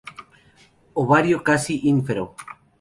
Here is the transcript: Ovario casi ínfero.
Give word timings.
Ovario 1.01 1.37
casi 1.47 1.73
ínfero. 1.91 2.25